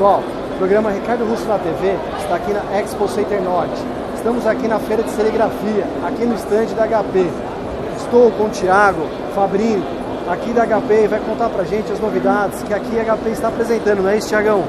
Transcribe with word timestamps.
Pessoal, 0.00 0.22
o 0.54 0.56
programa 0.56 0.90
Ricardo 0.90 1.26
Russo 1.26 1.44
na 1.46 1.58
TV 1.58 1.94
está 2.22 2.36
aqui 2.36 2.54
na 2.54 2.80
Expo 2.80 3.06
Center 3.06 3.38
Norte. 3.42 3.76
Estamos 4.14 4.46
aqui 4.46 4.66
na 4.66 4.78
feira 4.78 5.02
de 5.02 5.10
serigrafia, 5.10 5.84
aqui 6.06 6.24
no 6.24 6.36
estande 6.36 6.74
da 6.74 6.86
HP. 6.86 7.30
Estou 7.98 8.30
com 8.30 8.44
o 8.44 8.48
Thiago 8.48 9.02
Fabrini, 9.34 9.84
aqui 10.26 10.54
da 10.54 10.64
HP, 10.64 11.04
e 11.04 11.06
vai 11.06 11.20
contar 11.20 11.50
pra 11.50 11.64
gente 11.64 11.92
as 11.92 12.00
novidades 12.00 12.62
que 12.62 12.72
aqui 12.72 12.98
a 12.98 13.14
HP 13.14 13.28
está 13.28 13.48
apresentando, 13.48 14.02
não 14.02 14.08
é 14.08 14.16
isso, 14.16 14.28
Thiagão? 14.28 14.64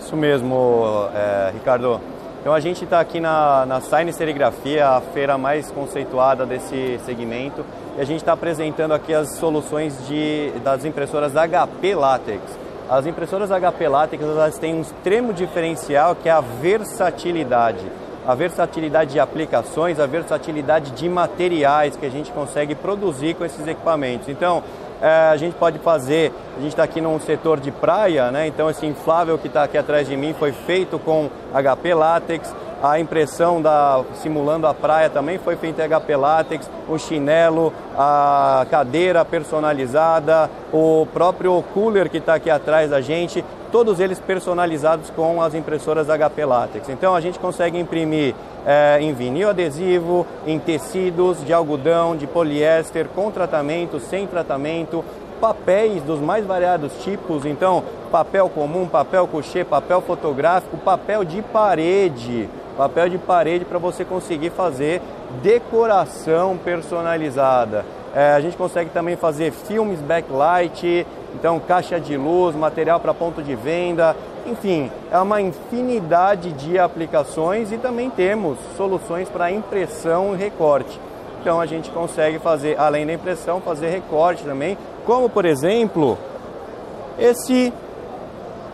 Isso 0.00 0.16
mesmo, 0.16 1.10
é, 1.14 1.50
Ricardo. 1.52 2.00
Então 2.40 2.54
a 2.54 2.60
gente 2.60 2.84
está 2.84 3.00
aqui 3.00 3.20
na, 3.20 3.66
na 3.66 3.82
Sign 3.82 4.10
Serigrafia, 4.14 4.88
a 4.88 5.00
feira 5.02 5.36
mais 5.36 5.70
conceituada 5.70 6.46
desse 6.46 6.98
segmento, 7.04 7.62
e 7.98 8.00
a 8.00 8.04
gente 8.06 8.20
está 8.20 8.32
apresentando 8.32 8.94
aqui 8.94 9.12
as 9.12 9.36
soluções 9.36 9.94
de, 10.08 10.52
das 10.64 10.86
impressoras 10.86 11.34
HP 11.34 11.94
Latex. 11.94 12.63
As 12.88 13.06
impressoras 13.06 13.50
HP 13.50 13.88
Latex 13.88 14.22
elas 14.22 14.58
têm 14.58 14.74
um 14.74 14.82
extremo 14.82 15.32
diferencial 15.32 16.14
que 16.14 16.28
é 16.28 16.32
a 16.32 16.40
versatilidade. 16.40 17.84
A 18.26 18.34
versatilidade 18.34 19.12
de 19.12 19.20
aplicações, 19.20 19.98
a 19.98 20.06
versatilidade 20.06 20.92
de 20.92 21.08
materiais 21.08 21.96
que 21.96 22.06
a 22.06 22.10
gente 22.10 22.30
consegue 22.32 22.74
produzir 22.74 23.34
com 23.34 23.44
esses 23.44 23.66
equipamentos. 23.66 24.28
Então, 24.28 24.62
é, 25.00 25.28
a 25.30 25.36
gente 25.36 25.54
pode 25.56 25.78
fazer, 25.78 26.32
a 26.56 26.60
gente 26.60 26.70
está 26.70 26.84
aqui 26.84 27.00
num 27.00 27.18
setor 27.20 27.60
de 27.60 27.70
praia, 27.70 28.30
né? 28.30 28.46
então 28.46 28.70
esse 28.70 28.86
inflável 28.86 29.36
que 29.36 29.48
está 29.48 29.64
aqui 29.64 29.76
atrás 29.76 30.06
de 30.06 30.16
mim 30.16 30.34
foi 30.38 30.52
feito 30.52 30.98
com 30.98 31.28
HP 31.52 31.92
Látex, 31.92 32.54
a 32.82 32.98
impressão 32.98 33.62
da 33.62 34.02
simulando 34.14 34.66
a 34.66 34.74
praia 34.74 35.08
também 35.08 35.38
foi 35.38 35.56
feita 35.56 35.84
em 35.84 35.88
HP 35.88 36.16
látex, 36.16 36.70
o 36.88 36.98
chinelo, 36.98 37.72
a 37.96 38.66
cadeira 38.70 39.24
personalizada, 39.24 40.50
o 40.72 41.06
próprio 41.12 41.62
cooler 41.72 42.10
que 42.10 42.18
está 42.18 42.34
aqui 42.34 42.50
atrás 42.50 42.90
da 42.90 43.00
gente, 43.00 43.44
todos 43.72 44.00
eles 44.00 44.20
personalizados 44.20 45.10
com 45.10 45.42
as 45.42 45.54
impressoras 45.54 46.08
HP 46.08 46.44
látex. 46.44 46.88
Então 46.88 47.14
a 47.14 47.20
gente 47.20 47.38
consegue 47.38 47.78
imprimir 47.78 48.34
é, 48.66 48.98
em 49.00 49.12
vinil 49.12 49.50
adesivo, 49.50 50.26
em 50.46 50.58
tecidos 50.58 51.44
de 51.44 51.52
algodão, 51.52 52.16
de 52.16 52.26
poliéster, 52.26 53.08
com 53.08 53.30
tratamento, 53.30 53.98
sem 53.98 54.26
tratamento, 54.26 55.04
papéis 55.40 56.02
dos 56.02 56.20
mais 56.20 56.46
variados 56.46 56.92
tipos, 57.02 57.44
então 57.44 57.82
papel 58.10 58.48
comum, 58.48 58.86
papel 58.86 59.26
couchê, 59.26 59.64
papel 59.64 60.00
fotográfico, 60.00 60.76
papel 60.78 61.24
de 61.24 61.42
parede 61.42 62.48
papel 62.76 63.08
de 63.08 63.18
parede 63.18 63.64
para 63.64 63.78
você 63.78 64.04
conseguir 64.04 64.50
fazer 64.50 65.00
decoração 65.42 66.56
personalizada. 66.56 67.84
É, 68.14 68.32
a 68.32 68.40
gente 68.40 68.56
consegue 68.56 68.90
também 68.90 69.16
fazer 69.16 69.50
filmes 69.50 70.00
backlight, 70.00 71.06
então 71.34 71.58
caixa 71.58 71.98
de 71.98 72.16
luz, 72.16 72.54
material 72.54 73.00
para 73.00 73.12
ponto 73.12 73.42
de 73.42 73.56
venda, 73.56 74.14
enfim, 74.46 74.90
é 75.10 75.18
uma 75.18 75.40
infinidade 75.40 76.52
de 76.52 76.78
aplicações 76.78 77.72
e 77.72 77.78
também 77.78 78.10
temos 78.10 78.58
soluções 78.76 79.28
para 79.28 79.50
impressão 79.50 80.34
e 80.34 80.36
recorte. 80.36 81.00
Então 81.40 81.60
a 81.60 81.66
gente 81.66 81.90
consegue 81.90 82.38
fazer, 82.38 82.78
além 82.78 83.04
da 83.04 83.12
impressão, 83.12 83.60
fazer 83.60 83.88
recorte 83.88 84.44
também, 84.44 84.78
como 85.04 85.28
por 85.28 85.44
exemplo 85.44 86.16
esse 87.18 87.72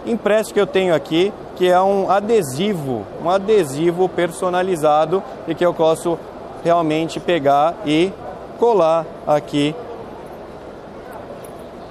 impresso 0.07 0.53
que 0.53 0.61
eu 0.61 0.67
tenho 0.67 0.95
aqui, 0.95 1.33
que 1.57 1.69
é 1.69 1.81
um 1.81 2.11
adesivo, 2.11 3.05
um 3.23 3.31
adesivo 3.31 4.09
personalizado 4.09 5.23
e 5.47 5.55
que 5.55 5.65
eu 5.65 5.75
posso 5.75 6.19
realmente 6.65 7.21
pegar 7.21 7.75
e 7.85 8.13
colar 8.59 9.07
aqui, 9.27 9.75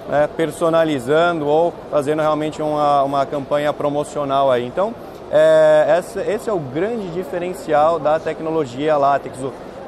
né, 0.07 0.29
personalizando 0.35 1.47
ou 1.47 1.73
fazendo 1.91 2.21
realmente 2.21 2.61
uma, 2.61 3.03
uma 3.03 3.25
campanha 3.25 3.71
promocional 3.73 4.51
aí. 4.51 4.65
Então, 4.65 4.93
é, 5.31 5.85
essa, 5.97 6.21
esse 6.21 6.49
é 6.49 6.53
o 6.53 6.59
grande 6.59 7.09
diferencial 7.09 7.99
da 7.99 8.19
tecnologia 8.19 8.97
látex, 8.97 9.37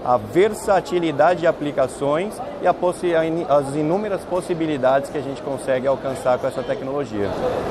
a 0.04 0.18
versatilidade 0.18 1.42
de 1.42 1.48
aplicações 1.48 2.34
e 2.62 2.68
as 2.68 3.76
inúmeras 3.76 4.22
possibilidades 4.22 5.10
que 5.10 5.18
a 5.18 5.22
gente 5.22 5.42
consegue 5.42 5.88
alcançar 5.88 6.38
com 6.38 6.48
essa 6.48 6.64
tecnologia. 6.64 7.30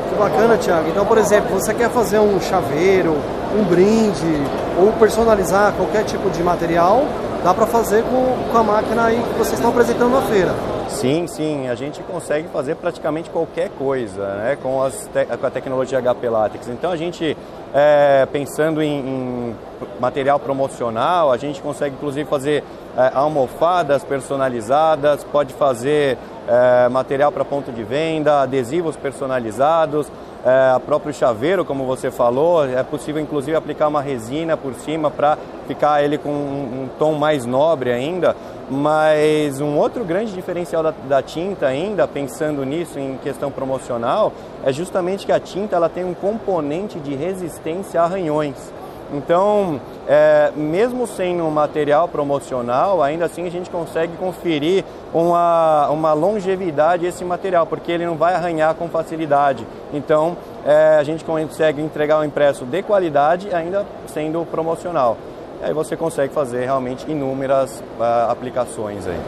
Que 0.09 0.15
bacana, 0.17 0.57
Tiago. 0.57 0.89
Então, 0.89 1.05
por 1.05 1.19
exemplo, 1.19 1.51
você 1.51 1.75
quer 1.75 1.91
fazer 1.91 2.19
um 2.19 2.41
chaveiro, 2.41 3.17
um 3.57 3.65
brinde 3.65 4.43
ou 4.79 4.93
personalizar 4.93 5.73
qualquer 5.75 6.05
tipo 6.05 6.31
de 6.31 6.43
material, 6.43 7.05
dá 7.43 7.53
para 7.53 7.67
fazer 7.67 8.03
com, 8.05 8.51
com 8.51 8.59
a 8.59 8.63
máquina 8.63 9.07
aí 9.07 9.17
que 9.17 9.39
vocês 9.39 9.55
estão 9.55 9.71
apresentando 9.71 10.11
na 10.11 10.23
feira. 10.23 10.55
Sim, 10.91 11.27
sim, 11.29 11.69
a 11.69 11.75
gente 11.75 12.03
consegue 12.03 12.49
fazer 12.49 12.75
praticamente 12.75 13.31
qualquer 13.31 13.71
coisa 13.71 14.27
né, 14.35 14.59
com, 14.61 14.83
as 14.83 15.09
com 15.41 15.47
a 15.47 15.51
tecnologia 15.51 16.03
HP 16.03 16.29
Latex. 16.29 16.69
Então 16.69 16.91
a 16.91 16.97
gente, 16.97 17.37
é, 17.75 18.27
pensando 18.33 18.83
em, 18.83 18.99
em, 18.99 19.57
material 20.01 20.39
promocional, 20.39 21.31
a 21.31 21.37
gente 21.37 21.61
consegue 21.61 21.95
inclusive 21.95 22.29
fazer 22.29 22.65
é, 22.97 23.11
almofadas 23.15 24.05
personalizadas, 24.05 25.25
pode 25.25 25.55
fazer 25.55 26.19
é, 26.49 26.89
material 26.89 27.31
para 27.31 27.45
ponto 27.45 27.71
de 27.71 27.83
venda, 27.83 28.43
adesivos 28.43 28.97
personalizados, 28.97 30.11
é, 30.45 30.73
a 30.75 30.81
próprio 30.81 31.13
chaveiro, 31.13 31.65
como 31.65 31.85
você 31.85 32.11
falou, 32.11 32.65
é 32.65 32.83
possível 32.83 33.21
inclusive 33.21 33.57
aplicar 33.57 33.89
uma 33.89 34.01
resina 34.01 34.57
por 34.57 34.75
cima 34.75 35.11
para 35.11 35.37
ficar 35.67 36.03
ele 36.03 36.17
com 36.17 36.31
um, 36.31 36.83
um, 36.83 36.89
tom 36.99 37.15
mais 37.15 37.45
nobre 37.45 37.93
ainda. 37.93 38.35
Mas 38.71 39.61
um 39.61 39.77
outro 39.77 40.05
grande 40.05 40.33
diferencial 40.33 40.83
da, 40.83 40.93
da, 41.09 41.23
tinta 41.23 41.67
ainda, 41.67 42.07
pensando 42.07 42.65
nisso 42.65 42.99
em 42.99 43.19
questão 43.19 43.51
promocional, 43.51 44.33
é 44.65 44.73
justamente 44.73 45.27
que 45.27 45.33
a 45.33 45.41
tinta 45.41 45.77
ela 45.77 45.89
tem 45.89 46.05
um 46.05 46.15
componente 46.15 46.99
de 47.01 47.15
resistência 47.15 48.01
a 48.01 48.05
arranhões. 48.05 48.73
Então, 49.13 49.81
é, 50.09 50.53
mesmo 50.55 51.07
sem 51.07 51.41
um 51.41 51.51
material 51.51 52.07
promocional, 52.07 53.03
ainda 53.03 53.25
assim 53.25 53.47
a 53.47 53.51
gente 53.51 53.69
consegue 53.69 54.17
conferir 54.17 54.85
uma, 55.13 55.89
uma 55.89 56.13
longevidade 56.13 57.07
esse 57.07 57.25
material, 57.25 57.67
porque 57.67 57.91
ele 57.91 58.07
não 58.07 58.17
vai 58.17 58.35
arranhar 58.35 58.75
com 58.75 58.89
facilidade. 58.89 59.67
Então, 59.93 60.37
é, 60.65 60.97
a 60.99 61.03
gente 61.03 61.25
consegue 61.25 61.83
entregar 61.83 62.21
um 62.21 62.25
impresso 62.25 62.65
de 62.65 62.83
qualidade 62.83 63.53
ainda 63.53 63.85
sendo 64.07 64.47
promocional. 64.47 65.17
E 65.61 65.65
aí 65.65 65.75
você 65.75 65.97
consegue 65.97 66.33
fazer 66.33 66.65
realmente 66.65 67.11
inúmeras 67.11 67.83
uh, 67.99 68.31
aplicações 68.31 69.07
aí. 69.07 69.21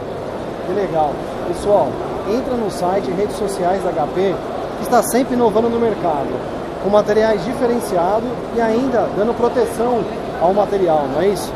Que 0.65 0.73
legal. 0.73 1.11
Pessoal, 1.47 1.89
entra 2.27 2.55
no 2.55 2.71
site 2.71 3.11
redes 3.11 3.35
sociais 3.35 3.83
da 3.83 3.91
HP, 3.91 4.33
que 4.77 4.83
está 4.83 5.03
sempre 5.03 5.35
inovando 5.35 5.69
no 5.69 5.79
mercado 5.79 6.62
com 6.83 6.89
materiais 6.89 7.43
diferenciados 7.45 8.29
e 8.55 8.61
ainda 8.61 9.07
dando 9.15 9.33
proteção 9.35 10.03
ao 10.41 10.53
material, 10.53 11.07
não 11.07 11.21
é 11.21 11.29
isso? 11.29 11.51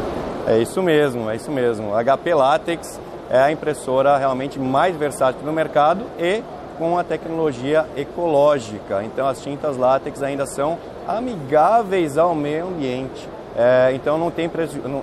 É 0.48 0.58
isso 0.58 0.82
mesmo, 0.82 1.30
é 1.30 1.36
isso 1.36 1.52
mesmo. 1.52 1.94
A 1.94 2.02
HP 2.02 2.34
Latex 2.34 3.00
é 3.30 3.40
a 3.40 3.52
impressora 3.52 4.18
realmente 4.18 4.58
mais 4.58 4.96
versátil 4.96 5.42
no 5.46 5.52
mercado 5.52 6.06
e 6.18 6.42
com 6.78 6.98
a 6.98 7.04
tecnologia 7.04 7.86
ecológica. 7.98 9.04
Então 9.04 9.28
as 9.28 9.42
tintas 9.42 9.76
látex 9.78 10.22
ainda 10.24 10.46
são 10.46 10.78
amigáveis 11.08 12.18
ao 12.18 12.34
meio 12.34 12.68
ambiente. 12.68 13.28
É, 13.56 13.92
então 13.94 14.18
não 14.18 14.30
tem, 14.30 14.50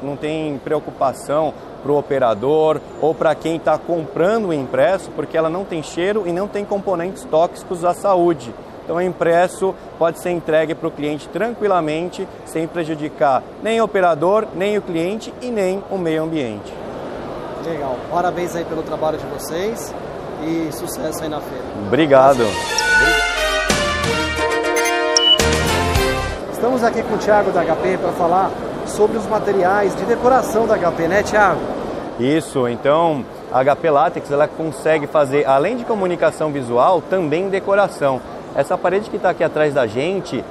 não 0.03 0.17
tem 0.17 0.59
preocupação 0.59 1.53
para 1.83 1.91
o 1.91 1.99
operador 1.99 2.81
ou 3.03 3.13
para 3.13 3.35
quem 3.35 3.57
está 3.57 3.77
comprando 3.77 4.49
o 4.49 4.53
impresso, 4.55 5.11
porque 5.11 5.37
ela 5.37 5.51
não 5.51 5.65
tem 5.65 5.83
cheiro 5.83 6.23
e 6.25 6.33
não 6.33 6.47
tem 6.47 6.65
componentes 6.65 7.25
tóxicos 7.25 7.85
à 7.85 7.93
saúde. 7.93 8.55
Então, 8.85 8.97
o 8.97 9.01
impresso 9.01 9.75
pode 9.99 10.21
ser 10.21 10.31
entregue 10.31 10.75
para 10.75 10.87
o 10.87 10.91
cliente 10.91 11.29
tranquilamente, 11.31 12.29
sem 12.45 12.67
prejudicar 12.67 13.43
nem 13.63 13.81
o 13.81 13.85
operador, 13.85 14.47
nem 14.55 14.77
o 14.77 14.83
cliente 14.83 15.33
e 15.41 15.51
nem 15.51 15.83
o 15.91 15.97
meio 15.97 16.23
ambiente. 16.23 16.73
Legal. 17.65 17.97
Parabéns 18.11 18.55
aí 18.55 18.65
pelo 18.65 18.83
trabalho 18.83 19.17
de 19.17 19.25
vocês 19.27 19.95
e 20.43 20.71
sucesso 20.71 21.23
aí 21.23 21.29
na 21.31 21.41
feira. 21.41 21.65
Obrigado. 21.87 22.45
Estamos 26.53 26.85
aqui 26.85 27.03
com 27.03 27.15
o 27.15 27.19
Thiago 27.19 27.51
da 27.53 27.63
HP 27.63 27.99
para 27.99 28.13
falar 28.13 28.51
sobre 28.87 29.17
os 29.17 29.27
materiais 29.27 29.97
de 29.97 30.05
decoração 30.05 30.67
da 30.67 30.77
HP, 30.77 31.09
né, 31.09 31.23
Thiago? 31.23 31.61
Isso, 32.19 32.69
então 32.69 33.25
a 33.53 33.65
HP 33.65 33.91
Latex 33.91 34.31
ela 34.31 34.47
consegue 34.47 35.07
fazer, 35.07 35.47
além 35.47 35.77
de 35.77 35.85
comunicação 35.85 36.53
visual, 36.53 37.03
também 37.03 37.49
decoração. 37.49 38.21
Essa 38.55 38.79
parede 38.79 39.11
que 39.11 39.17
está 39.17 39.31
aqui 39.31 39.43
atrás 39.43 39.75
da 39.75 39.87
gente, 39.87 40.45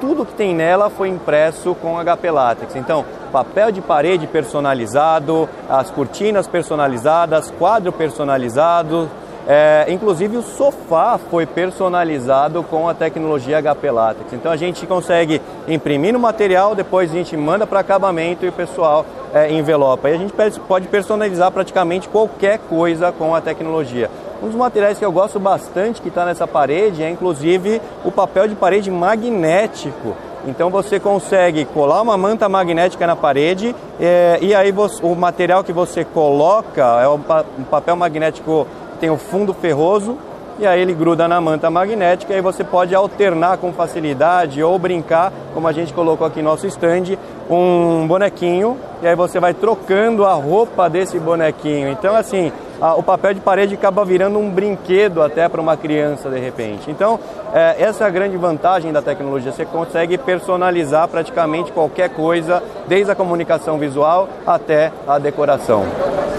tudo 0.00 0.24
que 0.24 0.32
tem 0.32 0.54
nela 0.54 0.88
foi 0.88 1.08
impresso 1.08 1.74
com 1.74 1.98
HP 1.98 2.30
Látex. 2.30 2.74
Então, 2.74 3.04
papel 3.30 3.70
de 3.70 3.80
parede 3.82 4.26
personalizado, 4.26 5.48
as 5.68 5.90
cortinas 5.90 6.46
personalizadas, 6.46 7.50
quadro 7.58 7.92
personalizado, 7.92 9.10
É, 9.52 9.86
inclusive 9.88 10.36
o 10.36 10.42
sofá 10.42 11.18
foi 11.28 11.44
personalizado 11.44 12.62
com 12.62 12.88
a 12.88 12.94
tecnologia 12.94 13.60
HP 13.60 13.90
Latex. 13.90 14.32
Então 14.32 14.52
a 14.52 14.56
gente 14.56 14.86
consegue 14.86 15.42
imprimir 15.66 16.12
no 16.12 16.20
material, 16.20 16.76
depois 16.76 17.10
a 17.10 17.14
gente 17.14 17.36
manda 17.36 17.66
para 17.66 17.80
acabamento 17.80 18.46
e 18.46 18.48
o 18.48 18.52
pessoal 18.52 19.04
é, 19.34 19.52
envelopa. 19.52 20.08
E 20.08 20.14
a 20.14 20.16
gente 20.16 20.32
pode 20.68 20.86
personalizar 20.86 21.50
praticamente 21.50 22.08
qualquer 22.08 22.60
coisa 22.68 23.10
com 23.10 23.34
a 23.34 23.40
tecnologia. 23.40 24.08
Um 24.40 24.46
dos 24.46 24.54
materiais 24.54 25.00
que 25.00 25.04
eu 25.04 25.10
gosto 25.10 25.40
bastante 25.40 26.00
que 26.00 26.10
está 26.10 26.24
nessa 26.24 26.46
parede 26.46 27.02
é 27.02 27.10
inclusive 27.10 27.82
o 28.04 28.12
papel 28.12 28.46
de 28.46 28.54
parede 28.54 28.88
magnético. 28.88 30.14
Então 30.46 30.70
você 30.70 30.98
consegue 30.98 31.64
colar 31.64 32.00
uma 32.00 32.16
manta 32.16 32.48
magnética 32.48 33.06
na 33.06 33.14
parede 33.16 33.74
é, 34.00 34.38
e 34.40 34.54
aí 34.54 34.72
você, 34.72 35.04
o 35.04 35.14
material 35.14 35.62
que 35.62 35.72
você 35.72 36.04
coloca 36.04 37.00
é 37.02 37.08
um 37.08 37.64
papel 37.64 37.96
magnético 37.96 38.66
tem 39.00 39.10
o 39.10 39.16
fundo 39.16 39.54
ferroso 39.54 40.18
e 40.60 40.66
aí 40.66 40.78
ele 40.78 40.92
gruda 40.92 41.26
na 41.26 41.40
manta 41.40 41.70
magnética 41.70 42.34
e 42.34 42.40
você 42.42 42.62
pode 42.62 42.94
alternar 42.94 43.56
com 43.56 43.72
facilidade 43.72 44.62
ou 44.62 44.78
brincar, 44.78 45.32
como 45.54 45.66
a 45.66 45.72
gente 45.72 45.94
colocou 45.94 46.26
aqui 46.26 46.42
no 46.42 46.50
nosso 46.50 46.66
stand, 46.66 47.16
um 47.48 48.06
bonequinho 48.06 48.76
e 49.02 49.08
aí 49.08 49.16
você 49.16 49.40
vai 49.40 49.54
trocando 49.54 50.26
a 50.26 50.34
roupa 50.34 50.90
desse 50.90 51.18
bonequinho. 51.18 51.88
Então 51.88 52.14
assim, 52.14 52.52
a, 52.78 52.94
o 52.94 53.02
papel 53.02 53.32
de 53.32 53.40
parede 53.40 53.74
acaba 53.74 54.04
virando 54.04 54.38
um 54.38 54.50
brinquedo 54.50 55.22
até 55.22 55.48
para 55.48 55.62
uma 55.62 55.78
criança 55.78 56.28
de 56.28 56.38
repente. 56.38 56.90
Então 56.90 57.18
é, 57.54 57.76
essa 57.78 58.04
é 58.04 58.06
a 58.06 58.10
grande 58.10 58.36
vantagem 58.36 58.92
da 58.92 59.00
tecnologia, 59.00 59.52
você 59.52 59.64
consegue 59.64 60.18
personalizar 60.18 61.08
praticamente 61.08 61.72
qualquer 61.72 62.10
coisa, 62.10 62.62
desde 62.86 63.10
a 63.10 63.14
comunicação 63.14 63.78
visual 63.78 64.28
até 64.46 64.92
a 65.08 65.18
decoração. 65.18 65.86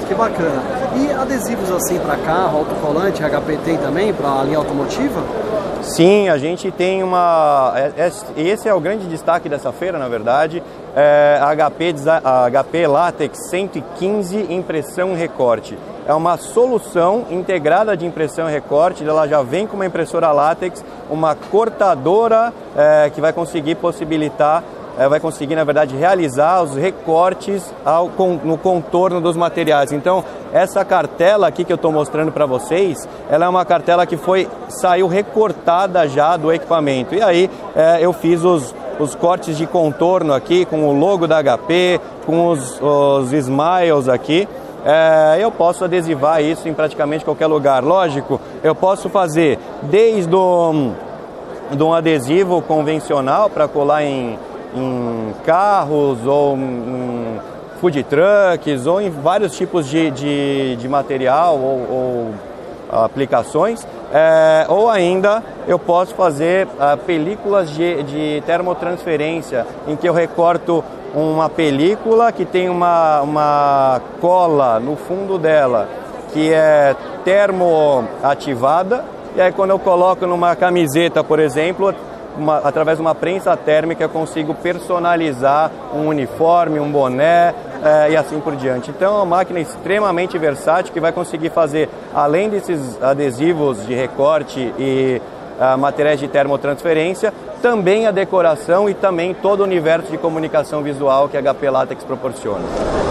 Que 0.08 0.14
bacana. 0.14 0.81
E 0.96 1.12
adesivos 1.12 1.72
assim 1.72 1.98
para 2.00 2.18
carro, 2.18 2.60
autocolante, 2.60 3.24
HP 3.24 3.58
tem 3.64 3.78
também 3.78 4.14
para 4.14 4.42
a 4.42 4.44
linha 4.44 4.58
automotiva? 4.58 5.22
Sim, 5.82 6.30
a 6.30 6.38
gente 6.38 6.70
tem 6.72 7.02
uma. 7.02 7.74
É, 7.76 8.04
é, 8.06 8.42
esse 8.42 8.70
é 8.70 8.74
o 8.74 8.80
grande 8.80 9.08
destaque 9.08 9.50
dessa 9.50 9.72
feira, 9.72 9.98
na 9.98 10.08
verdade. 10.08 10.62
É 10.96 11.40
HP, 11.56 11.96
HP 12.52 12.88
Latex 12.88 13.50
115 13.50 14.54
impressão 14.54 15.16
recorte. 15.16 15.78
É 16.06 16.14
uma 16.14 16.38
solução 16.38 17.26
integrada 17.30 17.96
de 17.96 18.06
impressão 18.06 18.50
e 18.50 18.52
recorte. 18.52 19.08
Ela 19.08 19.28
já 19.28 19.42
vem 19.42 19.66
com 19.66 19.76
uma 19.76 19.86
impressora 19.86 20.32
látex, 20.32 20.84
uma 21.10 21.36
cortadora 21.36 22.54
é, 22.76 23.10
que 23.10 23.22
vai 23.22 23.34
conseguir 23.34 23.76
possibilitar 23.76 24.64
vai 25.10 25.20
conseguir, 25.20 25.56
na 25.56 25.64
verdade, 25.64 25.96
realizar 25.96 26.62
os 26.62 26.76
recortes 26.76 27.74
ao, 27.86 28.10
no 28.44 28.58
contorno 28.58 29.22
dos 29.22 29.36
materiais. 29.36 29.92
Então, 29.92 30.24
essa 30.54 30.84
cartela 30.84 31.48
aqui 31.48 31.64
que 31.64 31.72
eu 31.72 31.76
estou 31.76 31.92
mostrando 31.92 32.32
para 32.32 32.46
vocês, 32.46 33.08
ela 33.30 33.46
é 33.46 33.50
uma 33.50 33.66
cartela 33.66 34.06
que 34.06 34.18
foi 34.18 34.48
saiu 34.68 35.08
recortada 35.08 36.08
já 36.08 36.36
do 36.38 36.52
equipamento. 36.52 37.16
E 37.16 37.22
aí 37.22 37.50
é, 37.76 38.00
eu 38.02 38.12
fiz 38.14 38.44
os, 38.44 38.76
os 39.00 39.16
cortes 39.16 39.58
de 39.58 39.66
contorno 39.66 40.34
aqui 40.34 40.66
com 40.66 40.88
o 40.88 40.92
logo 40.92 41.28
da 41.28 41.42
HP, 41.42 42.00
com 42.26 42.48
os, 42.48 42.80
os 42.82 43.32
smiles 43.34 44.10
aqui. 44.10 44.48
É, 44.84 45.38
eu 45.40 45.52
posso 45.52 45.84
adesivar 45.86 46.42
isso 46.42 46.68
em 46.68 46.74
praticamente 46.74 47.24
qualquer 47.24 47.48
lugar. 47.48 47.84
Lógico, 47.84 48.42
eu 48.64 48.74
posso 48.74 49.10
fazer 49.10 49.60
desde 49.84 50.36
um, 50.36 50.94
de 51.72 51.84
um 51.84 51.94
adesivo 51.94 52.62
convencional 52.62 53.50
para 53.50 53.68
colar 53.68 54.04
em 54.04 54.38
em 54.76 55.34
carros 55.46 56.26
ou 56.26 56.56
em 56.56 57.40
food 57.80 58.04
trucks 58.04 58.86
ou 58.86 59.02
em 59.02 59.10
vários 59.10 59.56
tipos 59.58 59.88
de, 59.88 60.12
de, 60.12 60.76
de 60.76 60.88
material 60.88 61.58
ou, 61.58 61.88
ou 61.90 62.34
aplicações, 62.92 63.88
é, 64.14 64.66
ou 64.68 64.90
ainda 64.90 65.42
eu 65.68 65.80
posso 65.80 66.14
fazer 66.14 66.68
uh, 66.68 66.98
películas 67.06 67.72
de, 67.72 68.04
de 68.04 68.44
termotransferência, 68.46 69.66
em 69.88 69.96
que 69.96 70.08
eu 70.08 70.14
recorto 70.14 70.84
uma 71.16 71.50
película 71.50 72.32
que 72.32 72.46
tem 72.46 72.70
uma, 72.70 73.22
uma 73.22 74.02
cola 74.20 74.80
no 74.80 74.96
fundo 74.96 75.38
dela 75.38 75.88
que 76.34 76.54
é 76.54 76.96
termoativada, 77.24 79.04
e 79.36 79.42
aí 79.42 79.52
quando 79.52 79.72
eu 79.72 79.80
coloco 79.80 80.26
numa 80.26 80.56
camiseta, 80.56 81.24
por 81.24 81.40
exemplo, 81.40 81.94
uma, 82.38 82.58
através 82.58 82.98
de 82.98 83.02
uma 83.02 83.16
prensa 83.16 83.56
térmica, 83.56 84.04
eu 84.04 84.10
consigo 84.10 84.54
personalizar 84.54 85.72
um 85.94 86.08
uniforme, 86.08 86.80
um 86.80 86.92
boné 86.92 87.54
é, 87.84 88.12
e 88.12 88.18
assim 88.18 88.40
por 88.40 88.56
diante. 88.56 88.90
Então 88.92 89.14
é 89.14 89.16
uma 89.18 89.26
máquina 89.26 89.60
extremamente 89.60 90.38
versátil 90.38 90.94
que 90.94 91.00
vai 91.00 91.12
conseguir 91.12 91.50
fazer, 91.50 91.90
além 92.14 92.50
desses 92.50 93.02
adesivos 93.02 93.86
de 93.86 93.94
recorte 93.94 94.74
e 94.78 95.22
uh, 95.60 95.78
materiais 95.78 96.20
de 96.20 96.28
termotransferência, 96.28 97.34
também 97.62 98.08
a 98.08 98.12
decoração 98.12 98.90
e 98.90 98.94
também 98.94 99.34
todo 99.34 99.62
o 99.62 99.64
universo 99.64 100.12
de 100.12 100.18
comunicação 100.18 100.82
visual 100.82 101.30
que 101.30 101.38
a 101.38 101.42
HP 101.42 101.70
Latex 101.70 102.04
proporciona. 102.04 102.64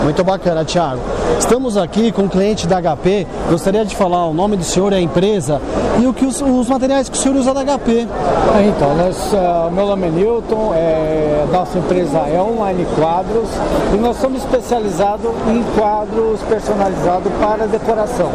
Muito 0.02 0.24
bacana, 0.24 0.64
Thiago. 0.64 1.00
Estamos 1.38 1.76
aqui 1.76 2.10
com 2.10 2.22
um 2.22 2.28
cliente 2.28 2.66
da 2.66 2.80
HP. 2.80 3.26
Gostaria 3.48 3.84
de 3.84 3.94
falar 3.94 4.26
o 4.26 4.34
nome 4.34 4.56
do 4.56 4.64
senhor 4.64 4.92
e 4.92 4.96
a 4.96 5.00
empresa 5.00 5.60
e 6.00 6.06
o 6.06 6.14
que 6.14 6.24
os, 6.24 6.40
os 6.40 6.68
materiais 6.68 7.08
que 7.08 7.16
o 7.16 7.20
senhor 7.20 7.36
usa 7.36 7.52
da 7.52 7.62
HP. 7.64 8.08
É, 8.56 8.66
então, 8.66 8.94
nós, 8.96 9.32
uh, 9.32 9.70
meu 9.70 9.86
nome 9.86 10.06
é 10.06 10.10
Newton, 10.10 10.72
é, 10.74 11.46
nossa 11.52 11.78
empresa 11.78 12.18
é 12.20 12.40
Online 12.40 12.86
Quadros 12.96 13.48
e 13.94 13.98
nós 13.98 14.16
somos 14.16 14.42
especializados 14.42 15.30
em 15.48 15.62
quadros 15.78 16.40
personalizados 16.42 17.32
para 17.40 17.66
decoração. 17.66 18.30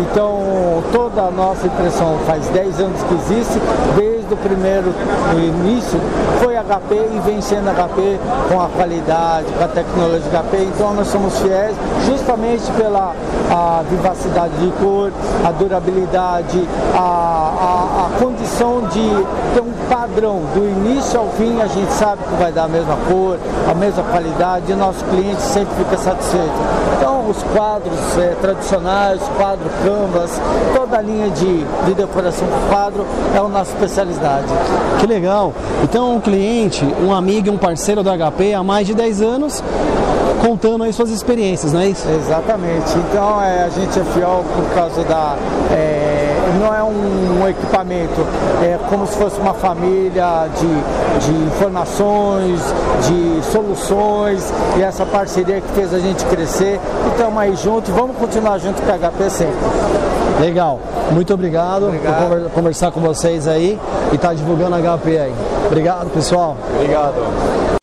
Então, 0.00 0.82
toda 0.92 1.22
a 1.22 1.30
nossa 1.30 1.66
impressão 1.66 2.18
faz 2.26 2.48
10 2.48 2.80
anos 2.80 3.02
que 3.02 3.14
existe, 3.14 3.60
desde 3.96 4.32
o 4.32 4.36
primeiro 4.36 4.92
início 5.52 6.00
foi 6.40 6.54
HP 6.56 6.94
e 6.94 7.20
vem 7.24 7.40
sendo 7.40 7.70
HP 7.70 8.18
com 8.48 8.60
a 8.60 8.68
qualidade, 8.68 9.46
com 9.56 9.64
a 9.64 9.68
tecnologia 9.68 10.42
HP. 10.42 10.56
Então 10.64 10.94
nós 10.94 11.08
somos 11.08 11.38
fiéis 11.38 11.76
justamente 12.06 12.70
pela 12.72 13.14
a 13.50 13.82
vivacidade 13.88 14.54
de 14.56 14.70
cor, 14.82 15.12
a 15.44 15.50
durabilidade, 15.52 16.66
a, 16.94 16.98
a, 16.98 18.06
a 18.06 18.18
condição 18.18 18.82
de 18.88 19.08
ter 19.54 19.60
um 19.60 19.72
padrão 20.02 20.40
do 20.52 20.68
início 20.68 21.20
ao 21.20 21.28
fim, 21.28 21.60
a 21.60 21.68
gente 21.68 21.92
sabe 21.92 22.24
que 22.24 22.34
vai 22.34 22.50
dar 22.50 22.64
a 22.64 22.68
mesma 22.68 22.96
cor, 23.08 23.38
a 23.70 23.74
mesma 23.74 24.02
qualidade 24.02 24.72
e 24.72 24.74
nosso 24.74 25.04
cliente 25.04 25.40
sempre 25.40 25.76
fica 25.76 25.96
satisfeito. 25.96 26.52
Então 26.96 27.30
os 27.30 27.40
quadros 27.54 28.18
é, 28.18 28.34
tradicionais, 28.40 29.20
quadro 29.36 29.70
canvas, 29.84 30.40
toda 30.74 30.98
a 30.98 31.00
linha 31.00 31.30
de, 31.30 31.64
de 31.86 31.94
decoração 31.94 32.48
com 32.48 32.74
quadro 32.74 33.06
é 33.32 33.38
a 33.38 33.42
nossa 33.42 33.72
especialidade. 33.74 34.48
Que 34.98 35.06
legal! 35.06 35.52
Então 35.84 36.16
um 36.16 36.20
cliente, 36.20 36.84
um 37.00 37.14
amigo, 37.14 37.52
um 37.52 37.58
parceiro 37.58 38.02
do 38.02 38.10
HP 38.10 38.54
há 38.54 38.62
mais 38.64 38.88
de 38.88 38.94
10 38.94 39.22
anos 39.22 39.62
contando 40.44 40.82
aí 40.82 40.92
suas 40.92 41.10
experiências, 41.10 41.72
não 41.72 41.80
é 41.80 41.86
isso? 41.86 42.08
Exatamente. 42.08 42.90
Então 42.98 43.40
é, 43.40 43.62
a 43.62 43.68
gente 43.68 43.96
é 44.00 44.04
fiel 44.04 44.44
por 44.56 44.74
causa 44.74 45.04
da. 45.04 45.36
É, 45.70 46.11
não 46.62 46.74
é 46.74 46.82
um, 46.82 47.42
um, 47.42 47.48
equipamento, 47.48 48.20
é 48.62 48.78
como 48.88 49.06
se 49.06 49.16
fosse 49.16 49.40
uma 49.40 49.52
família 49.52 50.46
de, 50.56 51.26
de 51.26 51.44
informações, 51.46 52.60
de 53.06 53.42
soluções 53.50 54.52
e 54.78 54.82
essa 54.82 55.04
parceria 55.04 55.60
que 55.60 55.68
fez 55.72 55.92
a 55.92 55.98
gente 55.98 56.24
crescer. 56.26 56.80
E 57.06 57.08
estamos 57.08 57.38
aí 57.38 57.56
juntos, 57.56 57.90
vamos 57.90 58.16
continuar 58.16 58.58
junto 58.58 58.80
com 58.80 58.90
a 58.92 58.96
HP 58.96 59.30
sempre. 59.30 59.56
Legal, 60.40 60.80
muito 61.10 61.34
obrigado, 61.34 61.86
obrigado. 61.88 62.28
por 62.28 62.50
conversar 62.50 62.92
com 62.92 63.00
vocês 63.00 63.48
aí 63.48 63.78
e 64.12 64.14
estar 64.14 64.28
tá 64.28 64.34
divulgando 64.34 64.76
a 64.76 64.78
HP 64.78 65.18
aí. 65.18 65.34
Obrigado, 65.66 66.10
pessoal. 66.10 66.56
Obrigado. 66.76 67.81